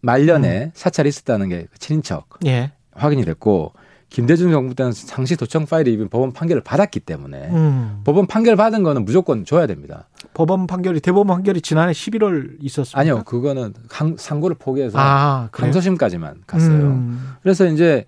말년에 0.00 0.64
음. 0.64 0.70
사찰이 0.74 1.08
있었다는 1.10 1.48
게 1.48 1.68
친인척 1.78 2.40
예. 2.44 2.72
확인이 2.90 3.24
됐고 3.24 3.72
김대중 4.10 4.50
정부 4.50 4.74
때는 4.74 4.90
상시 4.92 5.36
도청 5.36 5.66
파일이 5.66 5.92
입은 5.92 6.08
법원 6.08 6.32
판결을 6.32 6.62
받았기 6.64 7.00
때문에 7.00 7.48
음. 7.50 8.00
법원 8.04 8.26
판결 8.26 8.56
받은 8.56 8.82
거는 8.82 9.04
무조건 9.04 9.44
줘야 9.44 9.66
됩니다. 9.68 10.08
법원 10.34 10.66
판결이 10.66 11.00
대법원 11.00 11.28
판결이 11.28 11.60
지난해 11.62 11.92
11월 11.92 12.56
있었습니다. 12.60 12.98
아니요, 12.98 13.22
그거는 13.24 13.72
항- 13.88 14.16
상고를 14.18 14.56
포기해서 14.58 14.98
아, 14.98 15.48
그래요? 15.52 15.66
항소심까지만 15.68 16.42
갔어요. 16.46 16.72
음. 16.74 17.34
그래서 17.42 17.66
이제 17.66 18.04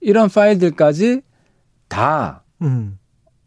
이런 0.00 0.28
파일들까지 0.28 1.22
다 1.88 2.42
음. 2.60 2.98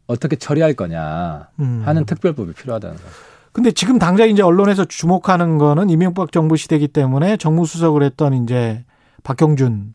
어떻게 0.08 0.36
처리할 0.36 0.74
거냐 0.74 1.50
음. 1.60 1.84
하는 1.86 2.06
특별법이 2.06 2.54
필요하다는 2.54 2.96
거죠. 2.98 3.08
근데 3.51 3.72
지금 3.72 4.00
당장 4.00 4.27
이제 4.30 4.42
언론에서 4.42 4.86
주목하는 4.86 5.58
거는 5.60 5.89
이명박 5.92 6.32
정부 6.32 6.58
시대이기 6.58 6.89
때문에 6.89 7.38
정무수석을 7.38 8.04
했던 8.04 8.34
이제 8.44 8.84
박형준 9.24 9.94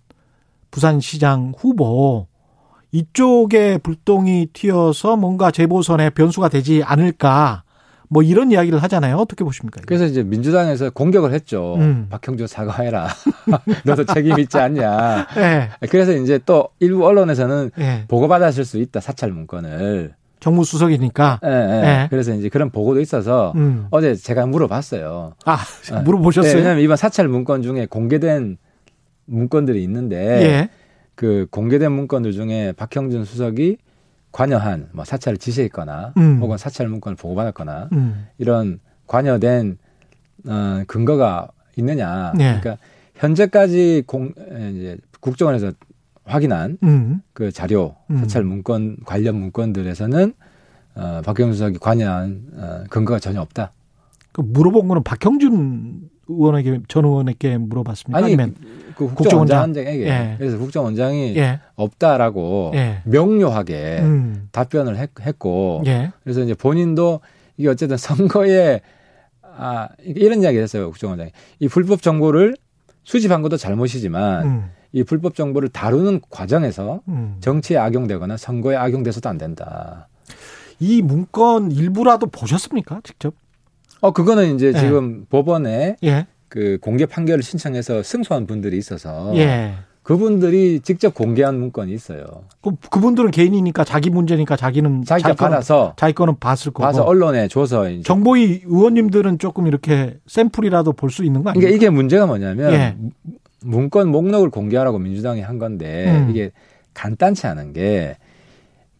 부산시장 0.71 1.55
후보 1.57 2.27
이쪽에 2.93 3.79
불똥이 3.79 4.49
튀어서 4.53 5.17
뭔가 5.17 5.51
재보선에 5.51 6.11
변수가 6.11 6.49
되지 6.49 6.83
않을까 6.85 7.63
뭐 8.13 8.25
이런 8.25 8.51
이야기를 8.51 8.83
하잖아요. 8.83 9.17
어떻게 9.17 9.45
보십니까? 9.45 9.81
그래서 9.87 10.05
이제 10.05 10.25
민주당에서 10.25 10.91
공격을 10.91 11.33
했죠. 11.33 11.77
음. 11.77 12.09
박형준 12.11 12.49
사과해라. 12.49 13.09
너도 13.87 14.05
책임 14.05 14.37
있지 14.41 14.59
않냐. 14.59 15.29
예. 15.37 15.69
그래서 15.89 16.13
이제 16.13 16.41
또 16.45 16.71
일부 16.81 17.07
언론에서는 17.07 17.71
예. 17.79 18.05
보고받았을 18.09 18.65
수 18.65 18.79
있다 18.79 18.99
사찰 18.99 19.31
문건을. 19.31 20.15
정무수석이니까. 20.41 21.41
예, 21.45 21.49
예. 21.49 21.53
예. 21.53 22.07
그래서 22.11 22.35
이제 22.35 22.49
그런 22.49 22.71
보고도 22.71 23.01
있어서 23.01 23.53
음. 23.55 23.87
어제 23.93 24.17
제가 24.17 24.45
물어봤어요. 24.47 25.35
아, 25.45 25.59
네, 25.93 26.01
물어보셨어요? 26.01 26.57
왜냐하면 26.57 26.83
이번 26.83 26.97
사찰 26.97 27.29
문건 27.29 27.63
중에 27.63 27.87
공개된 27.87 28.59
문건들이 29.31 29.83
있는데 29.85 30.17
예. 30.17 30.69
그 31.15 31.47
공개된 31.51 31.93
문건들 31.93 32.33
중에 32.33 32.73
박형준 32.73 33.25
수석이 33.25 33.79
관여한 34.33 34.89
뭐 34.93 35.05
사찰을 35.05 35.39
지시했거나 35.39 36.15
음. 36.17 36.39
혹은 36.41 36.57
사찰 36.57 36.89
문건을 36.89 37.17
보고받았거나 37.17 37.89
음. 37.93 38.27
이런 38.39 38.81
관여된 39.07 39.79
어, 40.47 40.83
근거가 40.87 41.49
있느냐. 41.77 42.33
예. 42.39 42.59
그러니까 42.61 42.79
현재까지 43.17 44.05
공 44.07 44.33
이제 44.77 44.99
국정원에서 45.21 45.73
확인한 46.25 46.79
음. 46.83 47.21
그 47.33 47.51
자료 47.51 47.97
음. 48.11 48.19
사찰 48.19 48.45
문건 48.45 48.99
관련 49.05 49.37
문건들에서는 49.37 50.33
어, 50.95 51.21
박경수 51.25 51.55
수석이 51.55 51.79
관여한 51.79 52.43
어, 52.55 52.85
근거가 52.91 53.19
전혀 53.19 53.41
없다. 53.41 53.73
그 54.33 54.41
물어본 54.41 54.89
거는 54.89 55.03
박형준 55.03 56.10
의원에게 56.31 56.81
전 56.89 57.05
의원에게 57.05 57.59
물어봤습니까? 57.59 58.17
아니 58.19 58.27
아니면 58.27 58.55
그 58.95 59.07
국정원장. 59.07 59.73
국정원장에게 59.73 60.07
예. 60.07 60.35
그래서 60.39 60.59
국정원장이 60.59 61.37
예. 61.37 61.61
없다라고 61.75 62.73
예. 62.75 63.03
명료하게 63.05 63.99
음. 64.01 64.49
답변을 64.53 64.97
했, 64.97 65.11
했고 65.21 65.83
예. 65.87 66.13
그래서 66.23 66.43
이제 66.43 66.55
본인도 66.55 67.21
이게 67.57 67.69
어쨌든 67.69 67.97
선거에 67.99 68.81
아 69.43 69.89
이런 70.03 70.43
이야기를 70.43 70.63
했어요 70.63 70.91
국정원장이 70.91 71.31
이 71.59 71.69
불법 71.69 72.03
정보를 72.03 72.57
수집한 73.05 73.43
것도 73.43 73.57
잘못이지만 73.57 74.47
음. 74.47 74.71
이 74.93 75.03
불법 75.05 75.35
정보를 75.35 75.69
다루는 75.69 76.21
과정에서 76.31 77.01
음. 77.09 77.37
정치에 77.41 77.77
악용되거나 77.77 78.37
선거에 78.37 78.77
악용돼서도 78.77 79.29
안 79.29 79.39
된다. 79.39 80.09
이 80.79 81.03
문건 81.03 81.71
일부라도 81.73 82.27
보셨습니까? 82.27 83.01
직접? 83.05 83.35
어 84.01 84.13
그거는 84.13 84.55
이제 84.55 84.69
예. 84.69 84.73
지금 84.79 85.27
법원에 85.29 85.97
예. 86.05 86.27
그 86.49 86.79
공개 86.81 87.07
판결을 87.07 87.43
신청해서 87.43 88.03
승소한 88.03 88.47
분들이 88.47 88.79
있어서 88.79 89.33
예. 89.37 89.75
그분들이 90.03 90.81
직접 90.81 91.15
공개한 91.15 91.59
문건이 91.61 91.93
있어요. 91.93 92.25
그, 92.63 92.73
그분들은 92.91 93.31
개인이니까 93.31 93.85
자기 93.85 94.11
문제니까 94.11 94.57
자기는 94.57 95.05
자기가 95.05 95.29
자기 95.29 95.39
받아서 95.39 95.95
자기 95.97 96.15
거는 96.15 96.39
봤을 96.41 96.73
거고. 96.73 96.83
봐서 96.85 97.03
언론에 97.03 97.47
줘서 97.49 97.89
이제 97.89 98.03
정보위 98.03 98.63
의원님들은 98.65 99.39
조금 99.39 99.67
이렇게 99.67 100.19
샘플이라도 100.27 100.95
볼 100.95 101.11
수 101.11 101.25
있는 101.25 101.43
거 101.45 101.51
아니에요? 101.51 101.61
그러니까 101.61 101.77
이게 101.77 101.91
문제가 101.91 102.27
뭐냐면 102.27 102.73
예. 102.73 102.97
문건 103.63 104.09
목록을 104.09 104.51
공개하라고 104.51 104.99
민주당이 104.99 105.43
한 105.43 105.59
건데 105.59 106.07
음. 106.11 106.31
이게 106.31 106.51
간단치 106.95 107.47
않은 107.47 107.73
게 107.75 108.17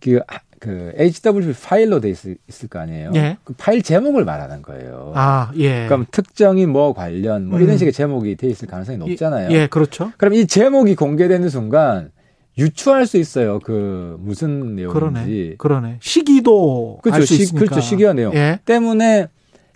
그 0.01 0.19
그 0.61 0.93
HW 0.97 1.55
파일로 1.65 2.01
돼 2.01 2.11
있을, 2.11 2.37
있을 2.47 2.69
거 2.69 2.79
아니에요. 2.79 3.13
예. 3.15 3.39
그 3.45 3.55
파일 3.55 3.83
제목을 3.83 4.27
말하는 4.27 4.61
거예요. 4.61 5.13
아, 5.17 5.51
예. 5.57 5.87
그럼 5.87 6.05
특정인 6.11 6.69
뭐 6.71 6.93
관련 6.93 7.47
뭐 7.47 7.59
음. 7.59 7.65
이런 7.65 7.79
식의 7.79 7.95
제목이 7.95 8.37
돼 8.37 8.47
있을 8.49 8.69
가능성이 8.69 8.99
높잖아요. 8.99 9.51
예, 9.53 9.67
그렇죠. 9.67 10.13
그럼 10.19 10.35
이 10.35 10.47
제목이 10.47 10.95
공개되는 10.97 11.49
순간 11.49 12.13
유추할 12.59 13.07
수 13.07 13.17
있어요. 13.17 13.59
그 13.61 14.19
무슨 14.21 14.77
내용인지. 14.77 14.93
그러네. 14.93 15.55
그러네. 15.57 15.97
시기도 16.03 16.99
그렇죠. 17.03 17.17
알수 17.17 17.35
시, 17.35 17.43
있으니까. 17.43 17.65
그렇죠. 17.65 17.81
시기와 17.81 18.13
내용. 18.13 18.35
예. 18.35 18.61
때문에 18.67 19.29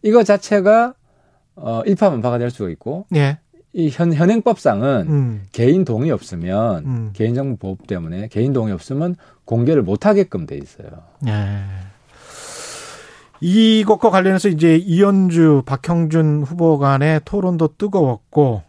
이거 0.03 0.23
자체가 0.23 0.93
어, 1.57 1.83
일파만파가 1.87 2.37
될 2.37 2.51
수가 2.51 2.69
있고 2.69 3.07
예. 3.15 3.39
이 3.75 3.91
현, 3.91 4.15
현행법상은 4.15 5.07
음. 5.09 5.43
개인 5.51 5.85
동의 5.85 6.13
없으면 6.13 6.85
음. 6.87 7.11
개인정보 7.13 7.57
보호 7.57 7.77
때문에 7.89 8.29
개인 8.29 8.53
동의 8.53 8.73
없으면 8.73 9.17
공개를 9.45 9.83
못 9.83 10.07
하게끔 10.07 10.47
돼 10.47 10.57
있어요. 10.57 10.89
예. 11.27 11.59
이것과 13.41 14.11
관련해서 14.11 14.49
이제 14.49 14.77
이현주, 14.77 15.65
박형준 15.67 16.45
후보 16.45 16.79
간의 16.79 17.23
토론도 17.25 17.75
뜨거웠고, 17.77 18.63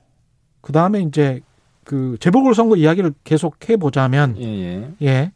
그 0.62 0.74
다음에 0.74 1.02
이제 1.02 1.40
그 1.84 2.18
재보궐선거 2.20 2.76
이야기를 2.76 3.14
계속 3.24 3.70
해보자면, 3.70 4.36
예, 4.40 4.44
예. 4.44 4.90
예. 5.04 5.32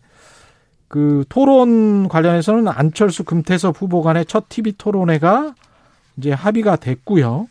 그 0.88 1.24
토론 1.30 2.10
관련해서는 2.10 2.68
안철수 2.68 3.24
금태섭 3.24 3.80
후보 3.80 4.02
간의 4.02 4.26
첫 4.26 4.50
TV 4.50 4.74
토론회가 4.80 5.54
이제 6.18 6.32
합의가 6.32 6.78
됐고요. 6.78 7.48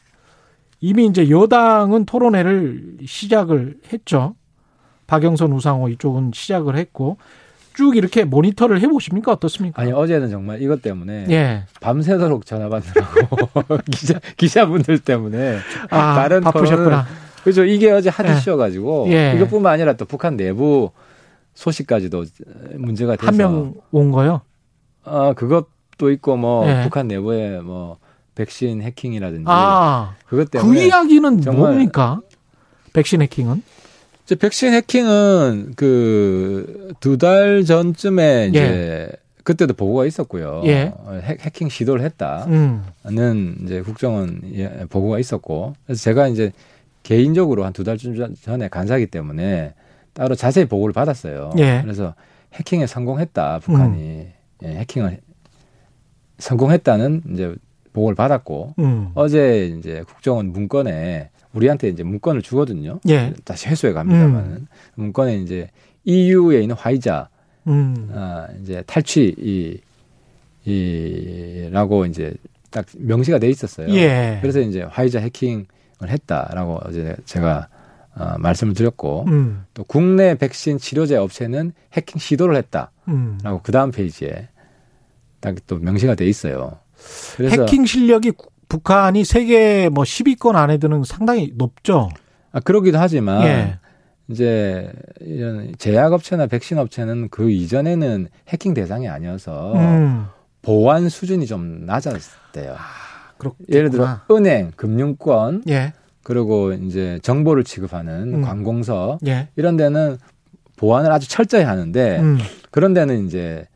이미 0.81 1.07
이제 1.07 1.29
여당은 1.31 2.05
토론회를 2.05 2.99
시작을 3.05 3.79
했죠. 3.93 4.35
박영선 5.07 5.53
우상호 5.53 5.89
이쪽은 5.89 6.33
시작을 6.35 6.77
했고 6.77 7.17
쭉 7.75 7.97
이렇게 7.97 8.25
모니터를 8.25 8.81
해보십니까 8.81 9.33
어떻습니까? 9.33 9.81
아니 9.81 9.93
어제는 9.93 10.31
정말 10.31 10.61
이것 10.61 10.83
때문에 10.83 11.27
예. 11.31 11.65
밤새도록 11.81 12.45
전화 12.45 12.69
받느라고 12.69 13.49
기자 13.91 14.21
기자분들 14.37 14.99
때문에 14.99 15.59
아, 15.91 16.15
다른 16.15 16.41
바쁘셨구나. 16.43 17.07
그렇죠. 17.43 17.65
이게 17.65 17.91
어제 17.93 18.11
핫 18.11 18.25
이슈여가지고 18.29 19.07
예. 19.11 19.33
이것뿐만 19.37 19.73
아니라 19.73 19.93
또 19.95 20.05
북한 20.05 20.37
내부 20.37 20.91
소식까지도 21.55 22.25
문제가 22.77 23.17
돼서 23.17 23.27
한 23.29 23.37
명 23.37 23.75
온 23.91 24.11
거요? 24.11 24.43
어 25.05 25.33
그것도 25.35 26.11
있고 26.13 26.37
뭐 26.37 26.69
예. 26.69 26.83
북한 26.83 27.09
내부에 27.09 27.61
뭐 27.61 27.99
백신 28.43 28.83
해킹이라든지 28.83 29.45
아, 29.49 30.15
그것 30.27 30.49
그 30.51 30.59
때문에 30.59 30.87
이야기는 30.87 31.41
정말- 31.41 31.73
뭡니까? 31.73 32.21
백신 32.93 33.21
해킹은? 33.23 33.63
이제 34.25 34.35
백신 34.37 34.73
해킹은 34.75 35.73
그 35.77 36.93
두 37.01 37.19
달 37.19 37.65
전쯤에 37.65 38.47
이제 38.51 39.11
그때도 39.43 39.75
보고가 39.75 40.07
있었고요. 40.07 40.63
예. 40.67 40.93
어, 40.95 41.19
해, 41.23 41.37
해킹 41.41 41.69
시도를 41.69 42.05
했다는 42.05 42.53
음, 43.19 43.57
이제 43.65 43.81
국정원 43.83 44.41
예, 44.55 44.69
보고가 44.89 45.19
있었고 45.19 45.75
그래서 45.87 46.01
제가 46.01 46.29
이제 46.29 46.53
개인적으로 47.03 47.65
한 47.65 47.73
두 47.73 47.83
달쯤 47.83 48.35
전에 48.43 48.69
간사기 48.69 49.07
때문에 49.07 49.75
따로 50.13 50.35
자세히 50.37 50.67
보고를 50.67 50.93
받았어요. 50.93 51.55
예. 51.59 51.81
그래서 51.83 52.15
해킹에 52.55 52.87
성공했다 52.87 53.59
북한이 53.61 54.27
예, 54.65 54.69
해킹을 54.69 55.19
성공했다는 56.39 57.23
이제 57.33 57.55
보고를 57.93 58.15
받았고 58.15 58.75
음. 58.79 59.11
어제 59.15 59.67
이제 59.79 60.03
국정원 60.07 60.53
문건에 60.53 61.31
우리한테 61.53 61.89
이제 61.89 62.03
문건을 62.03 62.43
주거든요. 62.43 63.01
예. 63.09 63.33
다시 63.45 63.69
해소해 63.69 63.93
갑니다만은 63.93 64.67
문건에 64.95 65.37
이제 65.39 65.71
EU에 66.05 66.61
있는 66.63 66.77
화이자 66.77 67.29
음. 67.67 68.11
아, 68.15 68.47
이제 68.63 68.83
탈취 68.87 69.35
이 69.39 69.81
이라고 70.65 72.07
이제 72.07 72.35
딱 72.71 72.85
명시가 72.99 73.39
돼 73.39 73.49
있었어요. 73.49 73.89
예. 73.95 74.39
그래서 74.41 74.61
이제 74.61 74.83
화이자 74.83 75.21
해킹을 75.21 75.67
했다라고 76.07 76.81
어제 76.85 77.17
제가 77.25 77.69
어, 78.15 78.37
말씀을 78.39 78.75
드렸고 78.75 79.25
음. 79.29 79.65
또 79.75 79.85
국내 79.85 80.35
백신 80.35 80.79
치료제 80.79 81.17
업체는 81.17 81.73
해킹 81.95 82.19
시도를 82.19 82.57
했다라고 82.57 82.91
음. 83.09 83.39
그 83.63 83.73
다음 83.73 83.91
페이지에 83.91 84.49
딱 85.41 85.55
또 85.67 85.79
명시가 85.79 86.15
돼 86.15 86.27
있어요. 86.27 86.79
해킹 87.41 87.87
실력이 87.87 88.33
구- 88.33 88.49
북한이 88.69 89.25
세계 89.25 89.89
뭐 89.89 90.05
10위권 90.05 90.55
안에 90.55 90.79
드는 90.79 91.03
상당히 91.05 91.53
높죠. 91.57 92.09
아, 92.53 92.61
그러기도 92.61 92.99
하지만 92.99 93.43
예. 93.45 93.79
이제 94.29 94.93
이런 95.21 95.73
제약업체나 95.79 96.47
백신 96.49 96.77
업체는 96.79 97.29
그 97.31 97.51
이전에는 97.51 98.29
해킹 98.49 98.75
대상이 98.75 99.09
아니어서 99.09 99.73
음. 99.75 100.27
보안 100.61 101.09
수준이 101.09 101.47
좀 101.47 101.87
낮았대요. 101.87 102.77
그렇구나. 103.39 103.67
예를 103.71 103.91
들어 103.91 104.21
은행, 104.31 104.73
금융권 104.77 105.63
예. 105.69 105.93
그리고 106.23 106.73
이제 106.75 107.19
정보를 107.23 107.65
취급하는 107.65 108.35
음. 108.35 108.43
관공서 108.43 109.19
예. 109.27 109.49
이런 109.57 109.77
데는 109.79 110.19
보안을 110.77 111.11
아주 111.11 111.27
철저히 111.29 111.63
하는데 111.63 112.19
음. 112.21 112.39
그런 112.71 112.93
데는 112.93 113.27
이제 113.27 113.67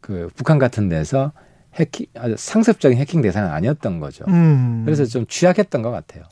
그 0.00 0.28
북한 0.34 0.58
같은 0.58 0.88
데서 0.88 1.32
해킹 1.80 2.06
아주 2.16 2.34
상습적인 2.36 2.98
해킹 2.98 3.22
대상은 3.22 3.50
아니었던 3.50 4.00
거죠. 4.00 4.24
음. 4.28 4.82
그래서 4.84 5.04
좀 5.04 5.26
취약했던 5.26 5.82
것 5.82 5.90
같아요. 5.90 6.24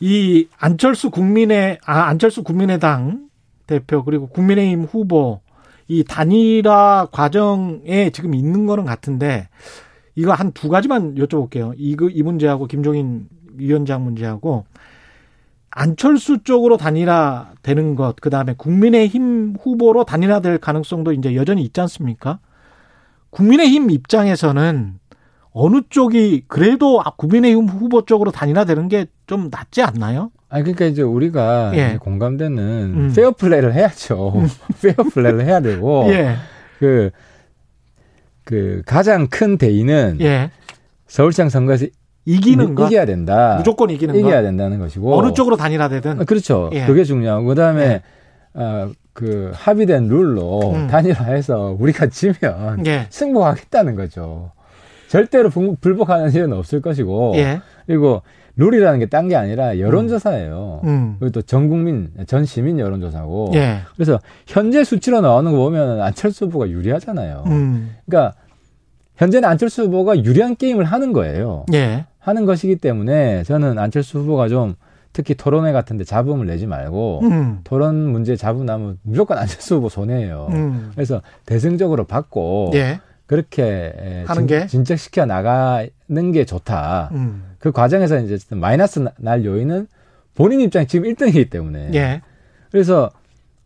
이 0.00 0.48
안철수 0.58 1.10
국민의 1.10 1.78
아 1.84 2.02
안철수 2.04 2.42
국민의당 2.42 3.28
대표 3.66 4.04
그리고 4.04 4.28
국민의힘 4.28 4.84
후보 4.84 5.40
이 5.88 6.04
단일화 6.04 7.08
과정에 7.12 8.10
지금 8.10 8.34
있는 8.34 8.66
거는 8.66 8.84
같은데 8.84 9.48
이거 10.14 10.32
한 10.32 10.52
두 10.52 10.68
가지만 10.68 11.14
여쭤볼게요. 11.16 11.74
이거 11.76 12.08
이 12.08 12.22
문제하고 12.22 12.66
김종인 12.66 13.28
위원장 13.56 14.04
문제하고 14.04 14.64
안철수 15.70 16.42
쪽으로 16.42 16.76
단일화 16.76 17.52
되는 17.62 17.94
것, 17.94 18.16
그 18.20 18.28
다음에 18.30 18.54
국민의힘 18.56 19.56
후보로 19.60 20.04
단일화 20.04 20.40
될 20.40 20.58
가능성도 20.58 21.12
이제 21.12 21.36
여전히 21.36 21.62
있지 21.62 21.80
않습니까? 21.80 22.40
국민의힘 23.30 23.90
입장에서는 23.90 24.94
어느 25.52 25.80
쪽이 25.88 26.44
그래도 26.48 27.02
국민의힘 27.16 27.66
후보 27.68 28.04
쪽으로 28.04 28.30
단일화 28.30 28.64
되는 28.64 28.88
게 28.88 29.06
좀 29.30 29.48
낫지 29.48 29.80
않나요? 29.80 30.32
아니 30.48 30.64
그러니까 30.64 30.86
이제 30.86 31.02
우리가 31.02 31.70
예. 31.74 31.98
공감되는 32.00 32.58
음. 32.58 33.12
페어 33.14 33.30
플레이를 33.30 33.72
해야죠. 33.74 34.42
페어 34.82 35.04
플레이를 35.12 35.44
해야 35.46 35.60
되고 35.60 36.06
예, 36.10 36.34
그, 36.80 37.10
그 38.42 38.82
가장 38.86 39.28
큰 39.28 39.56
대의는 39.56 40.18
예. 40.20 40.50
서울시장 41.06 41.48
선거에서 41.48 41.86
이기는 42.24 42.74
거, 42.74 42.88
이, 42.88 42.90
겨야 42.90 43.06
된다. 43.06 43.54
무조건 43.58 43.90
이기는 43.90 44.16
이겨야 44.16 44.38
거. 44.38 44.42
된다는 44.42 44.80
것이고 44.80 45.16
어느 45.16 45.32
쪽으로 45.32 45.56
단일화 45.56 45.88
되든. 45.88 46.20
아, 46.22 46.24
그렇죠. 46.24 46.70
예. 46.72 46.84
그게 46.86 47.04
중요하고 47.04 47.46
그다음에 47.46 47.84
예. 47.84 48.02
어, 48.54 48.90
그 49.12 49.50
합의된 49.54 50.08
룰로 50.08 50.72
음. 50.74 50.86
단일화해서 50.88 51.76
우리가 51.78 52.06
지면 52.06 52.84
예, 52.86 53.06
승복하겠다는 53.10 53.96
거죠. 53.96 54.52
절대로 55.08 55.50
불- 55.50 55.76
불복하는 55.80 56.30
일은 56.32 56.52
없을 56.52 56.80
것이고 56.80 57.32
예, 57.36 57.60
그리고 57.86 58.22
룰이라는 58.56 58.98
게 59.00 59.06
딴 59.06 59.28
게 59.28 59.36
아니라 59.36 59.78
여론조사예요. 59.78 60.80
음, 60.84 61.16
그리고 61.18 61.32
또 61.32 61.42
전 61.42 61.68
국민, 61.68 62.10
전 62.26 62.44
시민 62.44 62.78
여론조사고. 62.78 63.52
예, 63.54 63.78
그래서 63.94 64.20
현재 64.46 64.84
수치로 64.84 65.20
나오는 65.20 65.50
거 65.50 65.58
보면 65.58 66.00
안철수 66.00 66.44
후보가 66.46 66.68
유리하잖아요. 66.68 67.44
음, 67.46 67.96
그러니까 68.06 68.34
현재는 69.16 69.48
안철수 69.48 69.82
후보가 69.84 70.24
유리한 70.24 70.56
게임을 70.56 70.84
하는 70.84 71.12
거예요. 71.12 71.64
예, 71.74 72.06
하는 72.18 72.44
것이기 72.46 72.76
때문에 72.76 73.42
저는 73.44 73.78
안철수 73.78 74.18
후보가 74.18 74.48
좀 74.48 74.74
특히 75.12 75.34
토론회 75.34 75.72
같은데 75.72 76.04
잡음을 76.04 76.46
내지 76.46 76.66
말고 76.66 77.20
음, 77.24 77.60
토론 77.64 77.96
문제 78.12 78.36
잡음 78.36 78.64
나면 78.66 78.98
무조건 79.02 79.38
안철수 79.38 79.76
후보 79.76 79.88
손해예요. 79.88 80.48
음, 80.50 80.90
그래서 80.94 81.20
대승적으로 81.46 82.04
받고 82.04 82.70
예, 82.74 83.00
그렇게 83.26 83.92
에, 83.96 84.24
하는 84.26 84.46
게? 84.46 84.66
진척시켜 84.66 85.26
나가는 85.26 86.32
게 86.32 86.44
좋다. 86.44 87.10
음, 87.12 87.42
그 87.58 87.72
과정에서 87.72 88.20
이제 88.20 88.38
마이너스 88.54 89.00
나- 89.00 89.12
날 89.18 89.44
요인은 89.44 89.88
본인 90.34 90.60
입장 90.60 90.86
지금 90.86 91.10
1등이기 91.12 91.50
때문에. 91.50 91.90
예, 91.94 92.22
그래서 92.70 93.10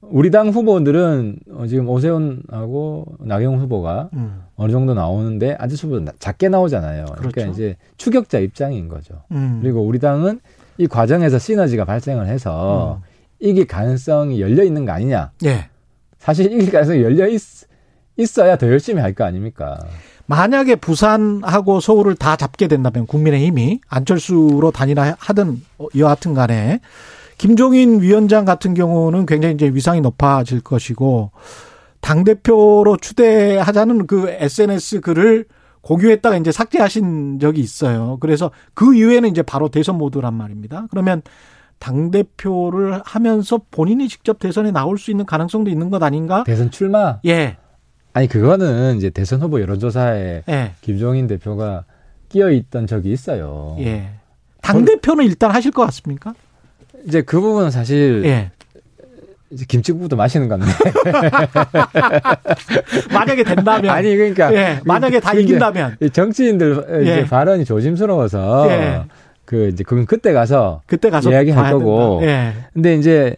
우리 0.01 0.31
당 0.31 0.49
후보들은 0.49 1.39
어, 1.53 1.67
지금 1.67 1.89
오세훈하고 1.89 3.07
나경원 3.21 3.61
후보가 3.61 4.11
음, 4.15 4.43
어느 4.57 4.71
정도 4.73 4.93
나오는데 4.95 5.57
안철수 5.59 5.87
후보는 5.87 6.05
나- 6.07 6.13
작게 6.19 6.49
나오잖아요. 6.49 7.05
그러니까 7.07 7.31
그렇죠. 7.31 7.51
이제 7.51 7.77
추격자 7.97 8.39
입장인 8.41 8.89
거죠. 8.89 9.23
음. 9.33 9.61
그리고 9.63 9.81
우리 9.83 9.99
당은 9.99 10.41
이 10.79 10.87
과정에서 10.87 11.39
시너지가 11.39 11.85
발생을 11.85 12.27
해서 12.27 13.01
음. 13.03 13.09
이길 13.41 13.67
가능성이 13.67 14.41
열려 14.41 14.63
있는 14.65 14.85
거 14.85 14.93
아니냐. 14.93 15.33
예. 15.45 15.69
사실 16.19 16.47
이길 16.53 16.71
가능성이 16.71 17.03
열려 17.03 17.29
있, 17.29 17.41
있어야 18.17 18.57
더 18.57 18.67
열심히 18.69 19.01
할 19.01 19.15
거 19.15 19.25
아닙니까? 19.25 19.79
만약에 20.27 20.77
부산하고 20.77 21.81
서울을 21.81 22.15
다 22.17 22.37
잡게 22.37 22.67
된다면 22.67 23.07
국민의힘이 23.07 23.81
안철수로 23.89 24.71
단일화 24.71 25.17
하든 25.19 25.61
어, 25.79 25.87
여하튼 25.99 26.33
간에 26.33 26.81
김종인 27.37 28.01
위원장 28.01 28.45
같은 28.47 28.73
경우는 28.75 29.27
굉장히 29.27 29.55
이제 29.55 29.69
위상이 29.69 30.01
높아질 30.01 30.61
것이고 30.63 31.31
당 32.01 32.25
대표로 32.25 32.97
추대하자는 32.97 34.07
그 34.07 34.31
SNS 34.31 35.01
글을 35.03 35.45
공유했다가 35.85 36.39
이제 36.39 36.51
삭제하신 36.51 37.39
적이 37.39 37.61
있어요. 37.61 38.17
그래서 38.21 38.51
그 38.73 38.95
이후에는 38.95 39.29
이제 39.29 39.43
바로 39.43 39.69
대선 39.69 39.97
모드란 39.99 40.35
말입니다. 40.35 40.87
그러면 40.91 41.23
당 41.79 42.11
대표를 42.11 43.03
하면서 43.05 43.61
본인이 43.71 44.09
직접 44.09 44.39
대선에 44.39 44.71
나올 44.71 44.97
수 44.99 45.11
있는 45.11 45.27
가능성도 45.27 45.71
있는 45.71 45.91
것 45.91 46.03
아닌가? 46.03 46.45
대선 46.45 46.71
출마? 46.71 47.21
예, 47.27 47.59
아니 48.15 48.29
그거는 48.29 48.97
이제 48.97 49.11
대선 49.11 49.43
후보 49.43 49.61
여론조사에 49.61 50.45
예, 50.49 50.73
김종인 50.81 51.27
대표가 51.27 51.85
끼어 52.31 52.51
있던 52.51 52.87
적이 52.87 53.13
있어요. 53.13 53.77
예. 53.81 54.09
당 54.63 54.85
대표는 54.87 55.27
일단 55.27 55.51
하실 55.51 55.71
것 55.71 55.85
같습니까? 55.85 56.35
이제 57.07 57.21
그 57.21 57.39
부분은 57.41 57.71
사실 57.71 58.23
예. 58.25 58.51
이제 59.51 59.65
김치국도 59.69 60.17
마시는 60.17 60.49
건데. 60.49 60.67
만약에 63.13 63.45
된다면 63.45 63.95
아니 63.95 64.17
그러니까 64.17 64.53
예, 64.55 64.81
만약에 64.85 65.21
다 65.21 65.35
이긴다면 65.35 65.97
이 66.01 66.11
정치인들 66.11 67.03
이제 67.03 67.19
예. 67.19 67.25
발언이 67.25 67.65
조심스러워서 67.65 68.67
예. 68.71 69.03
그 69.45 69.69
이제 69.69 69.85
그건 69.85 70.07
그때 70.07 70.33
가서 70.33 70.81
그때 70.87 71.11
가서 71.11 71.31
이야기할 71.31 71.63
봐야 71.63 71.73
거고. 71.73 72.21
예. 72.23 72.53
근데 72.73 72.97
이제 72.97 73.37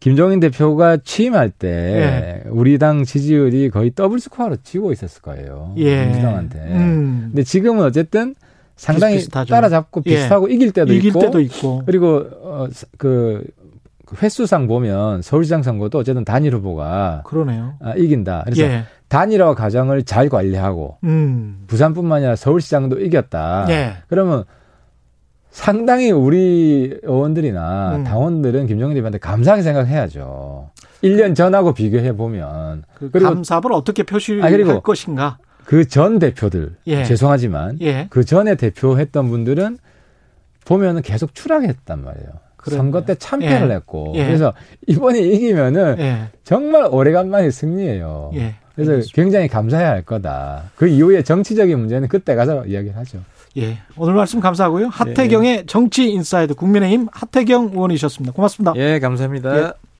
김종인 0.00 0.40
대표가 0.40 0.96
취임할 0.96 1.50
때 1.50 2.42
우리 2.46 2.76
당 2.78 3.04
지지율이 3.04 3.70
거의 3.70 3.92
더블 3.94 4.18
스코어로 4.18 4.56
지고 4.64 4.92
있었을 4.92 5.22
거예요. 5.22 5.74
예. 5.76 6.06
민주당한테. 6.06 6.58
음. 6.58 7.28
근데 7.28 7.44
지금은 7.44 7.84
어쨌든 7.84 8.34
상당히 8.74 9.14
비슷비슷하죠. 9.14 9.50
따라잡고 9.50 10.02
예. 10.06 10.10
비슷하고 10.10 10.48
이길 10.48 10.72
때도 10.72 10.92
이길 10.92 11.10
있고 11.10 11.20
때도 11.20 11.40
있고. 11.40 11.82
그리고 11.86 12.26
어, 12.42 12.66
그 12.98 13.44
횟수상 14.22 14.66
보면 14.66 15.22
서울시장 15.22 15.62
선거도 15.62 15.98
어쨌든 15.98 16.24
단일 16.24 16.54
후보가 16.54 17.22
그러네요. 17.24 17.74
아, 17.80 17.94
이긴다. 17.94 18.42
그래서 18.44 18.62
예. 18.64 18.84
단일화 19.08 19.54
과정을 19.54 20.02
잘 20.04 20.28
관리하고 20.28 20.98
음. 21.04 21.64
부산뿐만 21.66 22.18
아니라 22.18 22.36
서울시장도 22.36 23.00
이겼다. 23.00 23.66
예. 23.70 23.92
그러면 24.08 24.44
상당히 25.50 26.10
우리 26.10 26.98
의원들이나 27.02 27.96
음. 27.96 28.04
당원들은 28.04 28.66
김정인 28.66 28.94
대표한테 28.94 29.18
감사하게 29.18 29.62
생각해야죠. 29.62 30.70
1년 31.02 31.34
전하고 31.34 31.74
비교해 31.74 32.14
보면 32.16 32.84
그 32.94 33.10
그리고- 33.10 33.28
감사를 33.28 33.70
어떻게 33.72 34.02
표시할 34.02 34.46
아, 34.46 34.50
그리고- 34.50 34.80
것인가? 34.80 35.38
그 35.64 35.86
전 35.86 36.18
대표들 36.18 36.76
예. 36.88 37.04
죄송하지만 37.04 37.78
예. 37.82 38.06
그 38.10 38.24
전에 38.24 38.56
대표했던 38.56 39.28
분들은 39.28 39.78
보면은 40.64 41.02
계속 41.02 41.34
추락했단 41.34 42.02
말이에요. 42.02 42.28
그러네요. 42.62 42.82
선거 42.82 43.04
때 43.04 43.14
참패를 43.14 43.70
예. 43.70 43.74
했고 43.74 44.12
예. 44.14 44.24
그래서 44.24 44.54
이번에 44.86 45.20
이기면은 45.20 45.96
예. 45.98 46.28
정말 46.44 46.88
오래간만에 46.90 47.50
승리예요. 47.50 48.30
예. 48.34 48.54
그래서 48.74 48.92
알겠습니다. 48.92 49.14
굉장히 49.14 49.48
감사해야 49.48 49.90
할 49.90 50.02
거다. 50.02 50.70
그 50.76 50.86
이후에 50.86 51.22
정치적인 51.22 51.78
문제는 51.78 52.08
그때 52.08 52.34
가서 52.34 52.64
이야기를 52.64 52.96
하죠. 52.96 53.18
예. 53.58 53.78
오늘 53.98 54.14
말씀 54.14 54.40
감사하고요. 54.40 54.86
예. 54.86 54.88
하태경의 54.90 55.66
정치 55.66 56.08
인사이드 56.10 56.54
국민의힘 56.54 57.08
하태경 57.12 57.70
의원이셨습니다. 57.74 58.32
고맙습니다. 58.32 58.72
예, 58.76 58.98
감사합니다. 58.98 59.58
예. 59.58 59.72